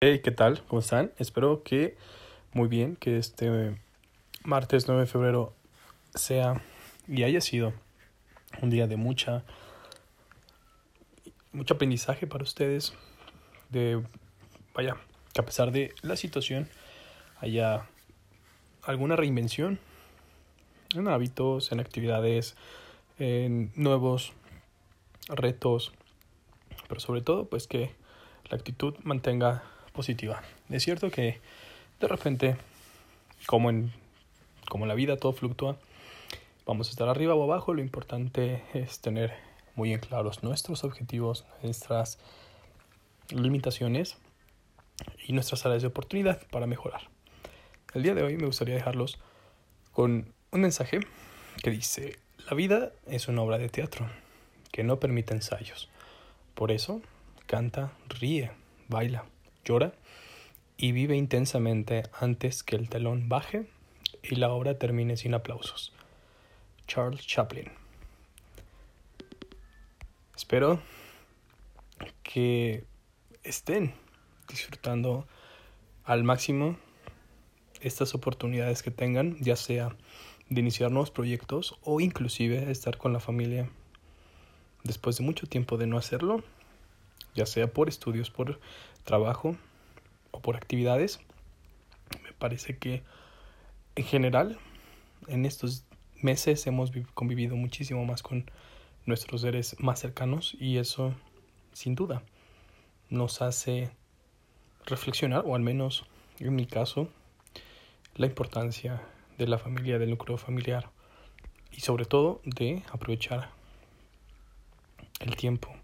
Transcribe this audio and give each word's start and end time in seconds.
Hey, 0.00 0.20
¿qué 0.22 0.30
tal? 0.30 0.62
¿Cómo 0.68 0.78
están? 0.78 1.10
Espero 1.18 1.64
que 1.64 1.96
muy 2.52 2.68
bien, 2.68 2.94
que 2.94 3.18
este 3.18 3.76
martes 4.44 4.86
9 4.86 5.00
de 5.00 5.06
febrero 5.08 5.54
sea 6.14 6.62
y 7.08 7.24
haya 7.24 7.40
sido 7.40 7.72
un 8.62 8.70
día 8.70 8.86
de 8.86 8.96
mucha 8.96 9.42
mucho 11.50 11.74
aprendizaje 11.74 12.28
para 12.28 12.44
ustedes 12.44 12.92
de 13.70 14.00
vaya, 14.72 14.96
que 15.32 15.40
a 15.40 15.44
pesar 15.44 15.72
de 15.72 15.92
la 16.02 16.14
situación 16.14 16.68
haya 17.40 17.88
alguna 18.84 19.16
reinvención 19.16 19.80
en 20.94 21.08
hábitos, 21.08 21.72
en 21.72 21.80
actividades, 21.80 22.54
en 23.18 23.72
nuevos 23.74 24.32
retos, 25.26 25.90
pero 26.86 27.00
sobre 27.00 27.20
todo 27.20 27.48
pues 27.48 27.66
que 27.66 27.96
la 28.48 28.58
actitud 28.58 28.94
mantenga 29.02 29.64
positiva. 29.98 30.40
Es 30.70 30.84
cierto 30.84 31.10
que 31.10 31.40
de 31.98 32.06
repente, 32.06 32.56
como 33.46 33.68
en, 33.68 33.92
como 34.68 34.86
la 34.86 34.94
vida 34.94 35.16
todo 35.16 35.32
fluctúa, 35.32 35.76
vamos 36.64 36.86
a 36.86 36.90
estar 36.90 37.08
arriba 37.08 37.34
o 37.34 37.42
abajo. 37.42 37.74
Lo 37.74 37.80
importante 37.80 38.62
es 38.74 39.00
tener 39.00 39.34
muy 39.74 39.92
en 39.92 39.98
claros 39.98 40.44
nuestros 40.44 40.84
objetivos, 40.84 41.46
nuestras 41.64 42.20
limitaciones 43.30 44.18
y 45.26 45.32
nuestras 45.32 45.66
áreas 45.66 45.82
de 45.82 45.88
oportunidad 45.88 46.46
para 46.46 46.68
mejorar. 46.68 47.08
El 47.92 48.04
día 48.04 48.14
de 48.14 48.22
hoy 48.22 48.36
me 48.36 48.46
gustaría 48.46 48.76
dejarlos 48.76 49.18
con 49.90 50.32
un 50.52 50.60
mensaje 50.60 51.00
que 51.60 51.70
dice, 51.70 52.20
la 52.48 52.54
vida 52.54 52.92
es 53.08 53.26
una 53.26 53.42
obra 53.42 53.58
de 53.58 53.68
teatro 53.68 54.08
que 54.70 54.84
no 54.84 55.00
permite 55.00 55.34
ensayos. 55.34 55.88
Por 56.54 56.70
eso, 56.70 57.02
canta, 57.48 57.90
ríe, 58.08 58.52
baila 58.86 59.24
llora 59.64 59.92
y 60.76 60.92
vive 60.92 61.16
intensamente 61.16 62.04
antes 62.18 62.62
que 62.62 62.76
el 62.76 62.88
telón 62.88 63.28
baje 63.28 63.66
y 64.22 64.36
la 64.36 64.50
obra 64.50 64.78
termine 64.78 65.16
sin 65.16 65.34
aplausos. 65.34 65.92
Charles 66.86 67.26
Chaplin. 67.26 67.70
Espero 70.36 70.80
que 72.22 72.84
estén 73.42 73.92
disfrutando 74.48 75.26
al 76.04 76.24
máximo 76.24 76.78
estas 77.80 78.14
oportunidades 78.14 78.82
que 78.82 78.90
tengan, 78.90 79.36
ya 79.40 79.56
sea 79.56 79.96
de 80.48 80.60
iniciar 80.60 80.90
nuevos 80.90 81.10
proyectos 81.10 81.78
o 81.82 82.00
inclusive 82.00 82.70
estar 82.70 82.96
con 82.96 83.12
la 83.12 83.20
familia 83.20 83.68
después 84.84 85.18
de 85.18 85.24
mucho 85.24 85.46
tiempo 85.46 85.76
de 85.76 85.86
no 85.86 85.98
hacerlo 85.98 86.42
ya 87.38 87.46
sea 87.46 87.72
por 87.72 87.88
estudios, 87.88 88.30
por 88.30 88.58
trabajo 89.04 89.56
o 90.32 90.40
por 90.40 90.56
actividades. 90.56 91.20
Me 92.24 92.32
parece 92.32 92.76
que 92.76 93.04
en 93.94 94.04
general 94.04 94.58
en 95.28 95.46
estos 95.46 95.84
meses 96.20 96.66
hemos 96.66 96.90
convivido 97.14 97.54
muchísimo 97.54 98.04
más 98.04 98.22
con 98.22 98.50
nuestros 99.06 99.42
seres 99.42 99.76
más 99.78 100.00
cercanos 100.00 100.56
y 100.58 100.78
eso 100.78 101.14
sin 101.72 101.94
duda 101.94 102.22
nos 103.08 103.40
hace 103.40 103.90
reflexionar 104.84 105.44
o 105.46 105.54
al 105.54 105.62
menos 105.62 106.06
en 106.40 106.56
mi 106.56 106.66
caso 106.66 107.08
la 108.16 108.26
importancia 108.26 109.00
de 109.38 109.46
la 109.46 109.58
familia, 109.58 109.98
del 110.00 110.10
núcleo 110.10 110.38
familiar 110.38 110.90
y 111.70 111.82
sobre 111.82 112.04
todo 112.04 112.40
de 112.44 112.82
aprovechar 112.90 113.50
el 115.20 115.36
tiempo 115.36 115.77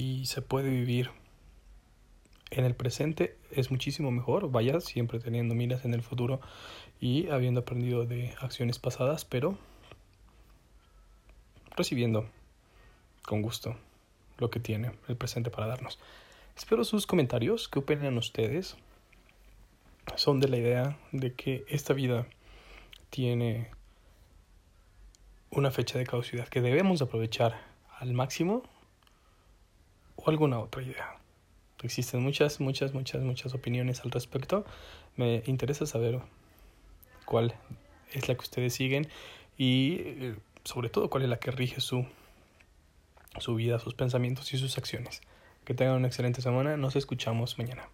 si 0.00 0.24
se 0.24 0.40
puede 0.40 0.70
vivir 0.70 1.10
en 2.50 2.64
el 2.64 2.74
presente 2.74 3.36
es 3.50 3.70
muchísimo 3.70 4.10
mejor, 4.10 4.50
vaya 4.50 4.80
siempre 4.80 5.20
teniendo 5.20 5.54
miras 5.54 5.84
en 5.84 5.92
el 5.92 6.00
futuro 6.00 6.40
y 7.02 7.28
habiendo 7.28 7.60
aprendido 7.60 8.06
de 8.06 8.34
acciones 8.40 8.78
pasadas, 8.78 9.26
pero 9.26 9.58
recibiendo 11.76 12.26
con 13.26 13.42
gusto 13.42 13.76
lo 14.38 14.48
que 14.48 14.58
tiene 14.58 14.92
el 15.06 15.16
presente 15.16 15.50
para 15.50 15.66
darnos. 15.66 15.98
Espero 16.56 16.82
sus 16.84 17.06
comentarios, 17.06 17.68
qué 17.68 17.80
opinan 17.80 18.16
ustedes. 18.16 18.78
Son 20.16 20.40
de 20.40 20.48
la 20.48 20.56
idea 20.56 20.98
de 21.12 21.34
que 21.34 21.66
esta 21.68 21.92
vida 21.92 22.26
tiene 23.10 23.68
una 25.50 25.70
fecha 25.70 25.98
de 25.98 26.06
caducidad 26.06 26.48
que 26.48 26.62
debemos 26.62 27.02
aprovechar 27.02 27.60
al 27.98 28.14
máximo 28.14 28.62
o 30.22 30.30
alguna 30.30 30.58
otra 30.58 30.82
idea. 30.82 31.16
Existen 31.82 32.22
muchas, 32.22 32.60
muchas, 32.60 32.92
muchas, 32.92 33.22
muchas 33.22 33.54
opiniones 33.54 34.00
al 34.00 34.10
respecto. 34.10 34.64
Me 35.16 35.42
interesa 35.46 35.86
saber 35.86 36.20
cuál 37.24 37.54
es 38.12 38.28
la 38.28 38.34
que 38.34 38.40
ustedes 38.40 38.74
siguen 38.74 39.08
y 39.56 39.96
eh, 40.00 40.36
sobre 40.64 40.88
todo 40.88 41.08
cuál 41.08 41.22
es 41.22 41.28
la 41.28 41.38
que 41.38 41.50
rige 41.50 41.80
su, 41.80 42.06
su 43.38 43.54
vida, 43.54 43.78
sus 43.78 43.94
pensamientos 43.94 44.52
y 44.52 44.58
sus 44.58 44.76
acciones. 44.78 45.22
Que 45.64 45.74
tengan 45.74 45.96
una 45.96 46.08
excelente 46.08 46.42
semana. 46.42 46.76
Nos 46.76 46.96
escuchamos 46.96 47.58
mañana. 47.58 47.88